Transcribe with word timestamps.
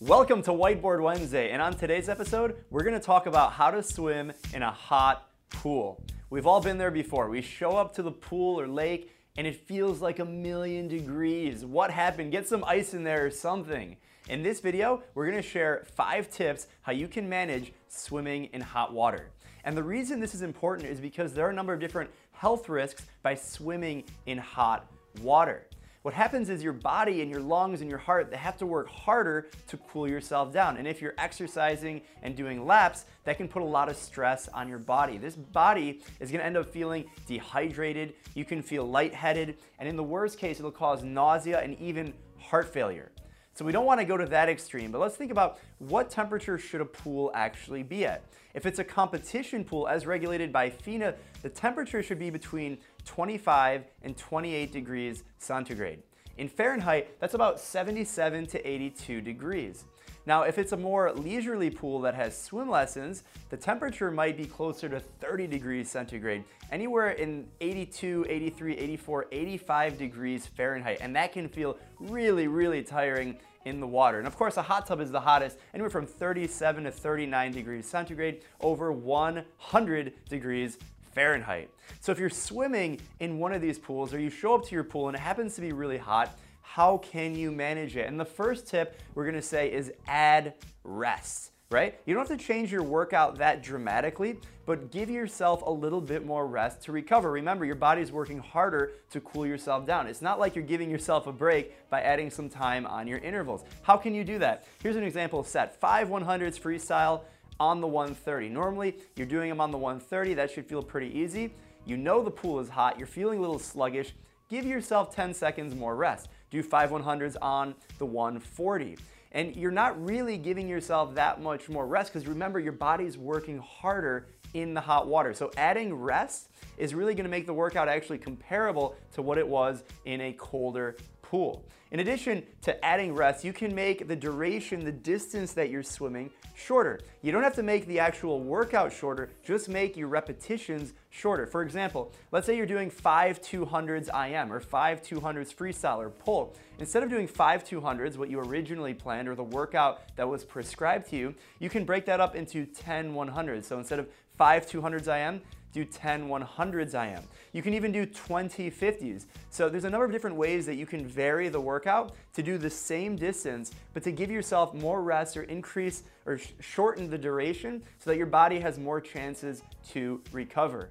Welcome 0.00 0.42
to 0.42 0.50
Whiteboard 0.50 1.02
Wednesday, 1.02 1.52
and 1.52 1.62
on 1.62 1.72
today's 1.72 2.10
episode, 2.10 2.62
we're 2.68 2.82
gonna 2.82 3.00
talk 3.00 3.24
about 3.24 3.52
how 3.52 3.70
to 3.70 3.82
swim 3.82 4.30
in 4.52 4.62
a 4.62 4.70
hot 4.70 5.30
pool. 5.48 6.04
We've 6.28 6.46
all 6.46 6.60
been 6.60 6.76
there 6.76 6.90
before. 6.90 7.30
We 7.30 7.40
show 7.40 7.78
up 7.78 7.94
to 7.94 8.02
the 8.02 8.10
pool 8.10 8.60
or 8.60 8.68
lake, 8.68 9.10
and 9.38 9.46
it 9.46 9.56
feels 9.66 10.02
like 10.02 10.18
a 10.18 10.24
million 10.26 10.86
degrees. 10.86 11.64
What 11.64 11.90
happened? 11.90 12.30
Get 12.30 12.46
some 12.46 12.62
ice 12.64 12.92
in 12.92 13.04
there 13.04 13.24
or 13.24 13.30
something. 13.30 13.96
In 14.28 14.42
this 14.42 14.60
video, 14.60 15.02
we're 15.14 15.30
gonna 15.30 15.40
share 15.40 15.86
five 15.94 16.30
tips 16.30 16.66
how 16.82 16.92
you 16.92 17.08
can 17.08 17.26
manage 17.26 17.72
swimming 17.88 18.50
in 18.52 18.60
hot 18.60 18.92
water. 18.92 19.30
And 19.64 19.74
the 19.74 19.82
reason 19.82 20.20
this 20.20 20.34
is 20.34 20.42
important 20.42 20.90
is 20.90 21.00
because 21.00 21.32
there 21.32 21.46
are 21.46 21.50
a 21.50 21.54
number 21.54 21.72
of 21.72 21.80
different 21.80 22.10
health 22.32 22.68
risks 22.68 23.06
by 23.22 23.34
swimming 23.34 24.04
in 24.26 24.36
hot 24.36 24.92
water. 25.22 25.66
What 26.06 26.14
happens 26.14 26.50
is 26.50 26.62
your 26.62 26.72
body 26.72 27.20
and 27.20 27.28
your 27.28 27.40
lungs 27.40 27.80
and 27.80 27.90
your 27.90 27.98
heart, 27.98 28.30
they 28.30 28.36
have 28.36 28.56
to 28.58 28.64
work 28.64 28.88
harder 28.88 29.48
to 29.66 29.76
cool 29.76 30.06
yourself 30.06 30.52
down. 30.52 30.76
And 30.76 30.86
if 30.86 31.02
you're 31.02 31.16
exercising 31.18 32.00
and 32.22 32.36
doing 32.36 32.64
laps, 32.64 33.06
that 33.24 33.36
can 33.38 33.48
put 33.48 33.60
a 33.60 33.64
lot 33.64 33.88
of 33.88 33.96
stress 33.96 34.46
on 34.54 34.68
your 34.68 34.78
body. 34.78 35.18
This 35.18 35.34
body 35.34 36.02
is 36.20 36.30
gonna 36.30 36.44
end 36.44 36.56
up 36.56 36.70
feeling 36.70 37.06
dehydrated, 37.26 38.14
you 38.34 38.44
can 38.44 38.62
feel 38.62 38.88
lightheaded, 38.88 39.56
and 39.80 39.88
in 39.88 39.96
the 39.96 40.04
worst 40.04 40.38
case, 40.38 40.60
it'll 40.60 40.70
cause 40.70 41.02
nausea 41.02 41.58
and 41.58 41.76
even 41.80 42.14
heart 42.38 42.72
failure. 42.72 43.10
So 43.56 43.64
we 43.64 43.72
don't 43.72 43.86
want 43.86 44.00
to 44.00 44.04
go 44.04 44.18
to 44.18 44.26
that 44.26 44.50
extreme, 44.50 44.90
but 44.90 45.00
let's 45.00 45.16
think 45.16 45.30
about 45.30 45.58
what 45.78 46.10
temperature 46.10 46.58
should 46.58 46.82
a 46.82 46.84
pool 46.84 47.30
actually 47.34 47.82
be 47.82 48.04
at. 48.04 48.22
If 48.52 48.66
it's 48.66 48.80
a 48.80 48.84
competition 48.84 49.64
pool 49.64 49.88
as 49.88 50.04
regulated 50.04 50.52
by 50.52 50.68
FINA, 50.68 51.14
the 51.40 51.48
temperature 51.48 52.02
should 52.02 52.18
be 52.18 52.28
between 52.28 52.76
25 53.06 53.84
and 54.02 54.14
28 54.14 54.72
degrees 54.72 55.24
centigrade. 55.38 56.02
In 56.38 56.48
Fahrenheit, 56.48 57.18
that's 57.18 57.34
about 57.34 57.58
77 57.58 58.46
to 58.48 58.68
82 58.68 59.20
degrees. 59.22 59.84
Now, 60.26 60.42
if 60.42 60.58
it's 60.58 60.72
a 60.72 60.76
more 60.76 61.12
leisurely 61.12 61.70
pool 61.70 62.00
that 62.00 62.14
has 62.14 62.36
swim 62.36 62.68
lessons, 62.68 63.22
the 63.48 63.56
temperature 63.56 64.10
might 64.10 64.36
be 64.36 64.44
closer 64.44 64.88
to 64.88 64.98
30 64.98 65.46
degrees 65.46 65.88
centigrade, 65.88 66.44
anywhere 66.72 67.10
in 67.12 67.46
82, 67.60 68.26
83, 68.28 68.76
84, 68.76 69.26
85 69.30 69.98
degrees 69.98 70.46
Fahrenheit. 70.46 70.98
And 71.00 71.14
that 71.14 71.32
can 71.32 71.48
feel 71.48 71.78
really, 72.00 72.48
really 72.48 72.82
tiring 72.82 73.38
in 73.66 73.80
the 73.80 73.86
water. 73.86 74.18
And 74.18 74.26
of 74.26 74.36
course, 74.36 74.56
a 74.56 74.62
hot 74.62 74.86
tub 74.86 75.00
is 75.00 75.12
the 75.12 75.20
hottest, 75.20 75.58
anywhere 75.74 75.90
from 75.90 76.06
37 76.06 76.84
to 76.84 76.90
39 76.90 77.52
degrees 77.52 77.88
centigrade, 77.88 78.42
over 78.60 78.92
100 78.92 80.12
degrees 80.28 80.78
Fahrenheit. 81.16 81.70
So 82.00 82.12
if 82.12 82.18
you're 82.18 82.28
swimming 82.28 83.00
in 83.20 83.38
one 83.38 83.54
of 83.54 83.62
these 83.62 83.78
pools 83.78 84.12
or 84.12 84.20
you 84.20 84.28
show 84.28 84.54
up 84.54 84.66
to 84.66 84.74
your 84.74 84.84
pool 84.84 85.08
and 85.08 85.16
it 85.16 85.20
happens 85.20 85.54
to 85.54 85.62
be 85.62 85.72
really 85.72 85.96
hot, 85.96 86.38
how 86.60 86.98
can 86.98 87.34
you 87.34 87.50
manage 87.50 87.96
it? 87.96 88.06
And 88.06 88.20
the 88.20 88.24
first 88.26 88.68
tip 88.68 89.00
we're 89.14 89.24
gonna 89.24 89.40
say 89.40 89.72
is 89.72 89.92
add 90.06 90.52
rest 90.84 91.52
right? 91.70 91.98
You 92.06 92.14
don't 92.14 92.28
have 92.28 92.38
to 92.38 92.44
change 92.44 92.70
your 92.70 92.82
workout 92.82 93.38
that 93.38 93.62
dramatically, 93.62 94.38
but 94.66 94.90
give 94.92 95.10
yourself 95.10 95.62
a 95.62 95.70
little 95.70 96.00
bit 96.00 96.24
more 96.24 96.46
rest 96.46 96.82
to 96.82 96.92
recover. 96.92 97.30
Remember, 97.32 97.64
your 97.64 97.74
body's 97.74 98.12
working 98.12 98.38
harder 98.38 98.92
to 99.10 99.20
cool 99.20 99.44
yourself 99.44 99.84
down. 99.84 100.06
It's 100.06 100.22
not 100.22 100.38
like 100.38 100.54
you're 100.54 100.64
giving 100.64 100.90
yourself 100.90 101.26
a 101.26 101.32
break 101.32 101.74
by 101.90 102.02
adding 102.02 102.30
some 102.30 102.48
time 102.48 102.86
on 102.86 103.08
your 103.08 103.18
intervals. 103.18 103.64
How 103.82 103.96
can 103.96 104.14
you 104.14 104.22
do 104.22 104.38
that? 104.38 104.64
Here's 104.80 104.96
an 104.96 105.02
example 105.02 105.42
set. 105.42 105.80
Five 105.80 106.08
100s 106.08 106.60
freestyle 106.60 107.22
on 107.60 107.80
the 107.80 107.86
130. 107.86 108.48
Normally, 108.48 108.96
you're 109.16 109.26
doing 109.26 109.48
them 109.48 109.60
on 109.60 109.70
the 109.70 109.78
130. 109.78 110.34
That 110.34 110.50
should 110.50 110.66
feel 110.66 110.82
pretty 110.82 111.16
easy. 111.16 111.52
You 111.84 111.96
know 111.96 112.22
the 112.22 112.30
pool 112.30 112.58
is 112.60 112.68
hot. 112.68 112.98
You're 112.98 113.06
feeling 113.06 113.38
a 113.38 113.40
little 113.40 113.58
sluggish. 113.58 114.12
Give 114.48 114.64
yourself 114.64 115.14
10 115.14 115.34
seconds 115.34 115.74
more 115.74 115.96
rest. 115.96 116.28
Do 116.50 116.62
five 116.62 116.90
100s 116.90 117.36
on 117.40 117.74
the 117.98 118.06
140. 118.06 118.96
And 119.32 119.54
you're 119.54 119.70
not 119.70 120.02
really 120.04 120.38
giving 120.38 120.68
yourself 120.68 121.14
that 121.14 121.42
much 121.42 121.68
more 121.68 121.86
rest 121.86 122.12
because 122.12 122.26
remember, 122.26 122.58
your 122.58 122.72
body's 122.72 123.18
working 123.18 123.58
harder 123.58 124.28
in 124.54 124.72
the 124.72 124.80
hot 124.80 125.06
water. 125.06 125.34
So 125.34 125.50
adding 125.56 125.92
rest 125.94 126.48
is 126.78 126.94
really 126.94 127.14
gonna 127.14 127.28
make 127.28 127.46
the 127.46 127.52
workout 127.52 127.88
actually 127.88 128.18
comparable 128.18 128.96
to 129.14 129.22
what 129.22 129.36
it 129.36 129.46
was 129.46 129.82
in 130.04 130.20
a 130.22 130.32
colder 130.32 130.96
pool. 131.30 131.64
In 131.92 132.00
addition 132.00 132.42
to 132.62 132.84
adding 132.84 133.14
rest, 133.14 133.44
you 133.44 133.52
can 133.52 133.74
make 133.74 134.08
the 134.08 134.16
duration, 134.16 134.84
the 134.84 134.92
distance 134.92 135.52
that 135.52 135.70
you're 135.70 135.84
swimming 135.84 136.30
shorter. 136.54 137.00
You 137.22 137.30
don't 137.30 137.44
have 137.44 137.54
to 137.54 137.62
make 137.62 137.86
the 137.86 138.00
actual 138.00 138.40
workout 138.40 138.92
shorter, 138.92 139.30
just 139.44 139.68
make 139.68 139.96
your 139.96 140.08
repetitions 140.08 140.94
shorter. 141.10 141.46
For 141.46 141.62
example, 141.62 142.12
let's 142.32 142.46
say 142.46 142.56
you're 142.56 142.66
doing 142.66 142.90
five 142.90 143.40
200s 143.40 144.08
IM 144.08 144.52
or 144.52 144.58
five 144.58 145.00
200s 145.00 145.54
freestyle 145.54 145.98
or 145.98 146.10
pull. 146.10 146.56
Instead 146.80 147.02
of 147.02 147.10
doing 147.10 147.28
five 147.28 147.64
200s, 147.64 148.16
what 148.16 148.30
you 148.30 148.40
originally 148.40 148.94
planned 148.94 149.28
or 149.28 149.34
the 149.34 149.44
workout 149.44 150.02
that 150.16 150.28
was 150.28 150.44
prescribed 150.44 151.08
to 151.10 151.16
you, 151.16 151.34
you 151.60 151.70
can 151.70 151.84
break 151.84 152.04
that 152.06 152.20
up 152.20 152.34
into 152.34 152.66
10 152.66 153.14
100s. 153.14 153.64
So 153.64 153.78
instead 153.78 154.00
of 154.00 154.08
five 154.36 154.66
200s 154.66 155.08
IM, 155.08 155.40
do 155.76 155.84
10 155.84 156.26
100s 156.26 156.94
IM. 156.94 157.22
You 157.52 157.62
can 157.62 157.74
even 157.74 157.92
do 157.92 158.06
20 158.06 158.70
50s. 158.70 159.26
So 159.50 159.68
there's 159.68 159.84
a 159.84 159.90
number 159.90 160.06
of 160.06 160.10
different 160.10 160.36
ways 160.36 160.64
that 160.66 160.76
you 160.76 160.86
can 160.86 161.06
vary 161.06 161.48
the 161.48 161.60
workout 161.60 162.16
to 162.32 162.42
do 162.42 162.56
the 162.56 162.70
same 162.70 163.14
distance, 163.14 163.72
but 163.92 164.02
to 164.04 164.10
give 164.10 164.30
yourself 164.30 164.72
more 164.74 165.02
rest 165.02 165.36
or 165.36 165.42
increase 165.44 166.02
or 166.24 166.38
sh 166.38 166.48
shorten 166.60 167.10
the 167.10 167.18
duration 167.18 167.82
so 167.98 168.10
that 168.10 168.16
your 168.16 168.26
body 168.26 168.58
has 168.58 168.78
more 168.78 169.00
chances 169.00 169.62
to 169.92 170.20
recover. 170.32 170.88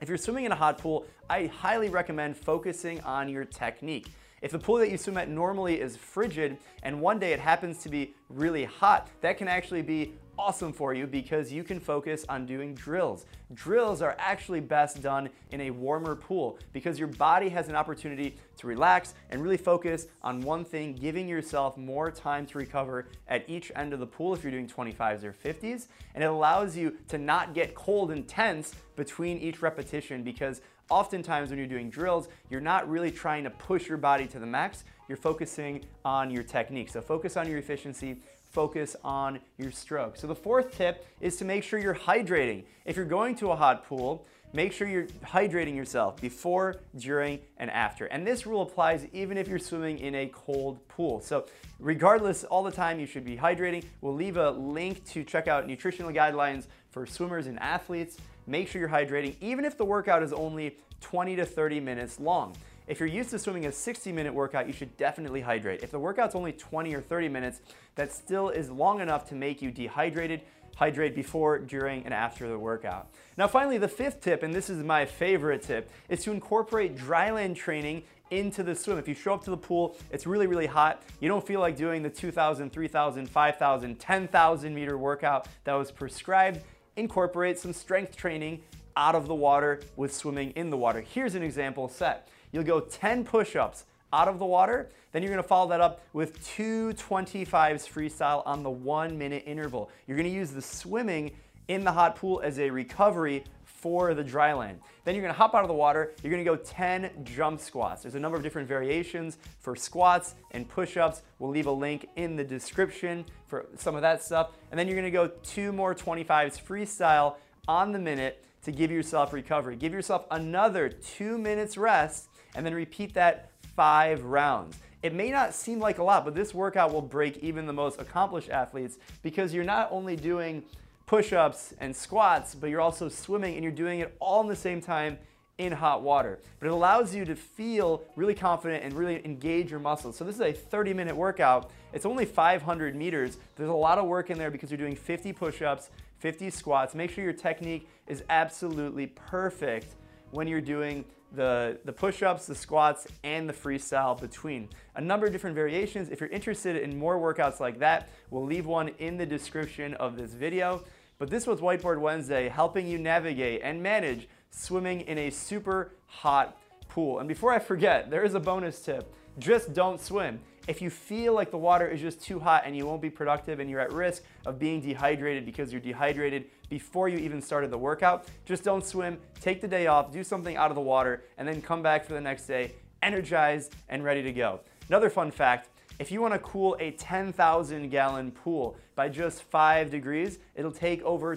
If 0.00 0.08
you're 0.08 0.18
swimming 0.18 0.44
in 0.44 0.52
a 0.52 0.56
hot 0.56 0.78
pool, 0.78 1.06
I 1.28 1.46
highly 1.46 1.88
recommend 1.88 2.36
focusing 2.36 3.00
on 3.02 3.28
your 3.28 3.44
technique. 3.44 4.08
If 4.42 4.50
the 4.50 4.58
pool 4.58 4.78
that 4.78 4.90
you 4.90 4.96
swim 4.96 5.18
at 5.18 5.28
normally 5.28 5.80
is 5.80 5.96
frigid 5.96 6.56
and 6.82 7.00
one 7.00 7.18
day 7.18 7.32
it 7.32 7.40
happens 7.40 7.78
to 7.82 7.88
be 7.88 8.14
really 8.28 8.64
hot, 8.64 9.08
that 9.20 9.38
can 9.38 9.46
actually 9.46 9.82
be 9.82 10.14
awesome 10.40 10.72
for 10.72 10.94
you 10.94 11.06
because 11.06 11.52
you 11.52 11.62
can 11.62 11.78
focus 11.78 12.24
on 12.26 12.46
doing 12.46 12.74
drills. 12.74 13.26
Drills 13.52 14.00
are 14.00 14.16
actually 14.18 14.60
best 14.60 15.02
done 15.02 15.28
in 15.50 15.60
a 15.60 15.70
warmer 15.70 16.16
pool 16.16 16.58
because 16.72 16.98
your 16.98 17.08
body 17.08 17.50
has 17.50 17.68
an 17.68 17.76
opportunity 17.76 18.38
to 18.56 18.66
relax 18.66 19.12
and 19.28 19.42
really 19.42 19.58
focus 19.58 20.06
on 20.22 20.40
one 20.40 20.64
thing, 20.64 20.94
giving 20.94 21.28
yourself 21.28 21.76
more 21.76 22.10
time 22.10 22.46
to 22.46 22.56
recover 22.56 23.08
at 23.28 23.44
each 23.50 23.70
end 23.76 23.92
of 23.92 24.00
the 24.00 24.06
pool 24.06 24.32
if 24.32 24.42
you're 24.42 24.50
doing 24.50 24.66
25s 24.66 25.24
or 25.24 25.34
50s. 25.34 25.88
And 26.14 26.24
it 26.24 26.28
allows 26.28 26.74
you 26.74 26.96
to 27.08 27.18
not 27.18 27.52
get 27.52 27.74
cold 27.74 28.10
and 28.10 28.26
tense 28.26 28.74
between 28.96 29.36
each 29.38 29.60
repetition 29.60 30.22
because 30.22 30.62
oftentimes 30.88 31.50
when 31.50 31.58
you're 31.58 31.68
doing 31.68 31.90
drills, 31.90 32.28
you're 32.48 32.62
not 32.62 32.88
really 32.88 33.10
trying 33.10 33.44
to 33.44 33.50
push 33.50 33.88
your 33.88 33.98
body 33.98 34.26
to 34.28 34.38
the 34.38 34.46
max, 34.46 34.84
you're 35.06 35.18
focusing 35.18 35.84
on 36.02 36.30
your 36.30 36.42
technique. 36.42 36.88
So 36.88 37.02
focus 37.02 37.36
on 37.36 37.46
your 37.46 37.58
efficiency, 37.58 38.22
focus 38.50 38.96
on 39.04 39.40
your 39.58 39.70
stroke. 39.70 40.16
So 40.16 40.26
the 40.26 40.34
fourth 40.34 40.76
tip 40.76 41.06
is 41.20 41.36
to 41.36 41.44
make 41.44 41.62
sure 41.62 41.78
you're 41.78 41.94
hydrating. 41.94 42.64
If 42.84 42.96
you're 42.96 43.04
going 43.04 43.36
to 43.36 43.50
a 43.50 43.56
hot 43.56 43.86
pool, 43.86 44.26
make 44.52 44.72
sure 44.72 44.88
you're 44.88 45.06
hydrating 45.24 45.76
yourself 45.76 46.20
before, 46.20 46.80
during, 46.96 47.38
and 47.58 47.70
after. 47.70 48.06
And 48.06 48.26
this 48.26 48.46
rule 48.46 48.62
applies 48.62 49.06
even 49.12 49.38
if 49.38 49.46
you're 49.46 49.58
swimming 49.58 49.98
in 49.98 50.14
a 50.16 50.26
cold 50.32 50.86
pool. 50.88 51.20
So 51.20 51.46
regardless, 51.78 52.44
all 52.44 52.62
the 52.62 52.72
time 52.72 52.98
you 52.98 53.06
should 53.06 53.24
be 53.24 53.36
hydrating. 53.36 53.84
We'll 54.00 54.14
leave 54.14 54.36
a 54.36 54.50
link 54.50 55.04
to 55.10 55.22
check 55.22 55.46
out 55.46 55.66
nutritional 55.66 56.12
guidelines 56.12 56.66
for 56.90 57.06
swimmers 57.06 57.46
and 57.46 57.58
athletes. 57.60 58.18
Make 58.46 58.66
sure 58.68 58.80
you're 58.80 58.90
hydrating, 58.90 59.36
even 59.40 59.64
if 59.64 59.78
the 59.78 59.84
workout 59.84 60.22
is 60.24 60.32
only 60.32 60.76
20 61.00 61.36
to 61.36 61.46
30 61.46 61.80
minutes 61.80 62.18
long. 62.18 62.54
If 62.90 62.98
you're 62.98 63.08
used 63.08 63.30
to 63.30 63.38
swimming 63.38 63.66
a 63.66 63.72
60 63.72 64.10
minute 64.10 64.34
workout, 64.34 64.66
you 64.66 64.72
should 64.72 64.96
definitely 64.96 65.40
hydrate. 65.40 65.84
If 65.84 65.92
the 65.92 65.98
workout's 66.00 66.34
only 66.34 66.50
20 66.50 66.92
or 66.92 67.00
30 67.00 67.28
minutes, 67.28 67.60
that 67.94 68.12
still 68.12 68.48
is 68.48 68.68
long 68.68 69.00
enough 69.00 69.28
to 69.28 69.36
make 69.36 69.62
you 69.62 69.70
dehydrated. 69.70 70.40
Hydrate 70.74 71.14
before, 71.14 71.60
during, 71.60 72.04
and 72.04 72.12
after 72.12 72.48
the 72.48 72.58
workout. 72.58 73.08
Now 73.36 73.46
finally, 73.46 73.78
the 73.78 73.86
fifth 73.86 74.20
tip, 74.20 74.42
and 74.42 74.52
this 74.52 74.68
is 74.68 74.82
my 74.82 75.04
favorite 75.04 75.62
tip, 75.62 75.88
is 76.08 76.24
to 76.24 76.32
incorporate 76.32 76.96
dryland 76.96 77.54
training 77.54 78.02
into 78.32 78.64
the 78.64 78.74
swim. 78.74 78.98
If 78.98 79.06
you 79.06 79.14
show 79.14 79.34
up 79.34 79.44
to 79.44 79.50
the 79.50 79.56
pool, 79.56 79.96
it's 80.10 80.26
really, 80.26 80.48
really 80.48 80.66
hot, 80.66 81.02
you 81.20 81.28
don't 81.28 81.46
feel 81.46 81.60
like 81.60 81.76
doing 81.76 82.02
the 82.02 82.10
2,000, 82.10 82.72
3,000, 82.72 83.28
5,000, 83.28 84.00
10,000 84.00 84.74
meter 84.74 84.98
workout 84.98 85.46
that 85.62 85.74
was 85.74 85.92
prescribed, 85.92 86.60
incorporate 86.96 87.58
some 87.58 87.72
strength 87.72 88.16
training 88.16 88.62
out 88.96 89.14
of 89.14 89.28
the 89.28 89.34
water 89.34 89.80
with 89.96 90.12
swimming 90.12 90.50
in 90.52 90.70
the 90.70 90.76
water. 90.76 91.00
Here's 91.00 91.34
an 91.34 91.42
example 91.42 91.88
set. 91.88 92.28
You'll 92.52 92.64
go 92.64 92.80
10 92.80 93.24
push-ups 93.24 93.84
out 94.12 94.28
of 94.28 94.38
the 94.38 94.44
water, 94.44 94.88
then 95.12 95.22
you're 95.22 95.30
gonna 95.30 95.42
follow 95.42 95.68
that 95.70 95.80
up 95.80 96.02
with 96.12 96.44
two 96.44 96.92
25s 96.94 97.88
freestyle 97.88 98.42
on 98.46 98.62
the 98.62 98.70
one 98.70 99.16
minute 99.16 99.44
interval. 99.46 99.90
You're 100.06 100.16
gonna 100.16 100.28
use 100.28 100.50
the 100.50 100.62
swimming 100.62 101.32
in 101.68 101.84
the 101.84 101.92
hot 101.92 102.16
pool 102.16 102.40
as 102.44 102.58
a 102.58 102.70
recovery 102.70 103.44
for 103.64 104.12
the 104.14 104.22
dry 104.22 104.52
land. 104.52 104.78
Then 105.04 105.14
you're 105.14 105.22
gonna 105.22 105.34
hop 105.34 105.54
out 105.54 105.62
of 105.62 105.68
the 105.68 105.74
water, 105.74 106.12
you're 106.22 106.30
gonna 106.30 106.44
go 106.44 106.56
10 106.56 107.24
jump 107.24 107.60
squats. 107.60 108.02
There's 108.02 108.14
a 108.14 108.20
number 108.20 108.36
of 108.36 108.42
different 108.42 108.68
variations 108.68 109.38
for 109.60 109.74
squats 109.74 110.34
and 110.50 110.68
push-ups. 110.68 111.22
We'll 111.38 111.50
leave 111.50 111.66
a 111.66 111.72
link 111.72 112.08
in 112.16 112.36
the 112.36 112.44
description 112.44 113.24
for 113.46 113.66
some 113.76 113.94
of 113.94 114.02
that 114.02 114.22
stuff. 114.22 114.50
And 114.70 114.78
then 114.78 114.86
you're 114.86 114.96
gonna 114.96 115.10
go 115.10 115.28
two 115.42 115.72
more 115.72 115.94
25s 115.94 116.60
freestyle 116.60 117.36
on 117.68 117.92
the 117.92 117.98
minute 117.98 118.44
to 118.64 118.72
give 118.72 118.90
yourself 118.90 119.32
recovery. 119.32 119.76
Give 119.76 119.92
yourself 119.92 120.26
another 120.30 120.88
two 120.88 121.38
minutes 121.38 121.78
rest 121.78 122.28
and 122.54 122.64
then 122.64 122.74
repeat 122.74 123.14
that 123.14 123.50
five 123.76 124.24
rounds. 124.24 124.76
It 125.02 125.14
may 125.14 125.30
not 125.30 125.54
seem 125.54 125.78
like 125.78 125.98
a 125.98 126.02
lot, 126.02 126.24
but 126.24 126.34
this 126.34 126.52
workout 126.52 126.92
will 126.92 127.02
break 127.02 127.38
even 127.38 127.66
the 127.66 127.72
most 127.72 128.00
accomplished 128.00 128.50
athletes 128.50 128.98
because 129.22 129.54
you're 129.54 129.64
not 129.64 129.88
only 129.90 130.14
doing 130.14 130.62
push-ups 131.06 131.74
and 131.80 131.94
squats, 131.96 132.54
but 132.54 132.68
you're 132.68 132.80
also 132.80 133.08
swimming 133.08 133.54
and 133.54 133.64
you're 133.64 133.72
doing 133.72 134.00
it 134.00 134.14
all 134.20 134.42
in 134.42 134.46
the 134.46 134.56
same 134.56 134.80
time 134.80 135.18
in 135.60 135.72
hot 135.72 136.02
water. 136.02 136.38
But 136.58 136.66
it 136.66 136.72
allows 136.72 137.14
you 137.14 137.24
to 137.24 137.34
feel 137.34 138.02
really 138.16 138.34
confident 138.34 138.82
and 138.82 138.92
really 138.94 139.24
engage 139.24 139.70
your 139.70 139.80
muscles. 139.80 140.16
So 140.16 140.24
this 140.24 140.34
is 140.34 140.40
a 140.40 140.52
30 140.52 140.94
minute 140.94 141.16
workout. 141.16 141.70
It's 141.92 142.06
only 142.06 142.24
500 142.24 142.94
meters. 142.94 143.38
There's 143.56 143.68
a 143.68 143.74
lot 143.74 143.98
of 143.98 144.06
work 144.06 144.30
in 144.30 144.38
there 144.38 144.50
because 144.50 144.70
you're 144.70 144.78
doing 144.78 144.96
50 144.96 145.32
push-ups, 145.32 145.90
50 146.18 146.50
squats. 146.50 146.94
Make 146.94 147.10
sure 147.10 147.24
your 147.24 147.32
technique 147.32 147.88
is 148.06 148.22
absolutely 148.30 149.06
perfect 149.06 149.94
when 150.30 150.46
you're 150.46 150.60
doing 150.60 151.04
the, 151.32 151.78
the 151.84 151.92
push-ups, 151.92 152.46
the 152.46 152.54
squats, 152.54 153.06
and 153.22 153.48
the 153.48 153.52
freestyle 153.52 154.20
between. 154.20 154.68
A 154.96 155.00
number 155.00 155.26
of 155.26 155.32
different 155.32 155.54
variations. 155.54 156.08
If 156.10 156.20
you're 156.20 156.30
interested 156.30 156.76
in 156.76 156.98
more 156.98 157.18
workouts 157.18 157.60
like 157.60 157.78
that, 157.78 158.08
we'll 158.30 158.44
leave 158.44 158.66
one 158.66 158.88
in 158.98 159.16
the 159.16 159.26
description 159.26 159.94
of 159.94 160.16
this 160.16 160.32
video. 160.32 160.82
But 161.18 161.30
this 161.30 161.46
was 161.46 161.60
Whiteboard 161.60 162.00
Wednesday, 162.00 162.48
helping 162.48 162.86
you 162.86 162.98
navigate 162.98 163.60
and 163.62 163.82
manage 163.82 164.28
swimming 164.50 165.02
in 165.02 165.18
a 165.18 165.30
super 165.30 165.92
hot 166.06 166.58
pool. 166.88 167.20
And 167.20 167.28
before 167.28 167.52
I 167.52 167.58
forget, 167.58 168.10
there 168.10 168.24
is 168.24 168.34
a 168.34 168.40
bonus 168.40 168.80
tip. 168.80 169.14
Just 169.38 169.72
don't 169.72 170.00
swim. 170.00 170.40
If 170.70 170.80
you 170.80 170.88
feel 170.88 171.34
like 171.34 171.50
the 171.50 171.58
water 171.58 171.88
is 171.88 172.00
just 172.00 172.22
too 172.22 172.38
hot 172.38 172.62
and 172.64 172.76
you 172.76 172.86
won't 172.86 173.02
be 173.02 173.10
productive 173.10 173.58
and 173.58 173.68
you're 173.68 173.80
at 173.80 173.92
risk 173.92 174.22
of 174.46 174.60
being 174.60 174.80
dehydrated 174.80 175.44
because 175.44 175.72
you're 175.72 175.80
dehydrated 175.80 176.44
before 176.68 177.08
you 177.08 177.18
even 177.18 177.42
started 177.42 177.72
the 177.72 177.76
workout, 177.76 178.28
just 178.44 178.62
don't 178.62 178.86
swim, 178.86 179.18
take 179.40 179.60
the 179.60 179.66
day 179.66 179.88
off, 179.88 180.12
do 180.12 180.22
something 180.22 180.56
out 180.56 180.70
of 180.70 180.76
the 180.76 180.80
water, 180.80 181.24
and 181.38 181.48
then 181.48 181.60
come 181.60 181.82
back 181.82 182.04
for 182.04 182.12
the 182.12 182.20
next 182.20 182.46
day 182.46 182.70
energized 183.02 183.74
and 183.88 184.04
ready 184.04 184.22
to 184.22 184.32
go. 184.32 184.60
Another 184.86 185.10
fun 185.10 185.32
fact, 185.32 185.70
if 185.98 186.12
you 186.12 186.20
want 186.20 186.34
to 186.34 186.38
cool 186.38 186.76
a 186.78 186.92
10,000 186.92 187.88
gallon 187.88 188.30
pool 188.30 188.76
by 188.94 189.08
just 189.08 189.42
5 189.42 189.90
degrees, 189.90 190.38
it'll 190.54 190.70
take 190.70 191.02
over 191.02 191.34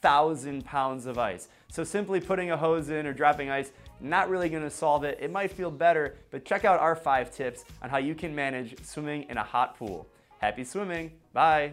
2,000 0.00 0.64
pounds 0.64 1.06
of 1.06 1.18
ice. 1.18 1.48
So 1.68 1.84
simply 1.84 2.20
putting 2.20 2.50
a 2.50 2.56
hose 2.56 2.88
in 2.90 3.06
or 3.06 3.12
dropping 3.12 3.50
ice, 3.50 3.72
not 4.00 4.30
really 4.30 4.48
gonna 4.48 4.70
solve 4.70 5.04
it. 5.04 5.18
It 5.20 5.30
might 5.30 5.52
feel 5.52 5.70
better, 5.70 6.16
but 6.30 6.44
check 6.44 6.64
out 6.64 6.80
our 6.80 6.96
five 6.96 7.30
tips 7.30 7.64
on 7.82 7.90
how 7.90 7.98
you 7.98 8.14
can 8.14 8.34
manage 8.34 8.82
swimming 8.84 9.26
in 9.28 9.36
a 9.36 9.44
hot 9.44 9.78
pool. 9.78 10.08
Happy 10.38 10.64
swimming, 10.64 11.12
bye. 11.32 11.72